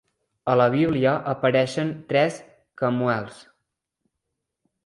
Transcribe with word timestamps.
A 0.53 0.53
la 0.59 0.65
Bíblia 0.75 1.11
apareixen 1.33 1.93
tres 2.13 2.39
Quemuels. 2.83 3.41